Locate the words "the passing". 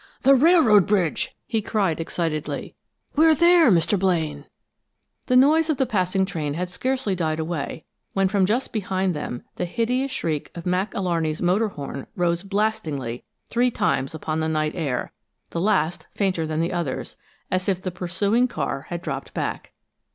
5.77-6.25